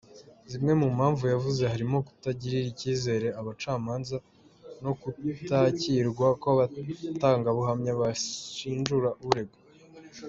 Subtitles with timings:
[0.51, 4.17] Zimwe mu mpamvu yavuze harimo kutagirira icyizere abacamanza
[4.83, 9.59] no kutakirwa kw’abatangabuhamya bashinjura uregwa.